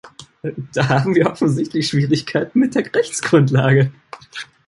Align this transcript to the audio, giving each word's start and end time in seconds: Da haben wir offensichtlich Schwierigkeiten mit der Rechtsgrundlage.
Da 0.73 0.87
haben 0.89 1.13
wir 1.13 1.29
offensichtlich 1.29 1.89
Schwierigkeiten 1.89 2.57
mit 2.57 2.73
der 2.73 2.91
Rechtsgrundlage. 2.91 3.91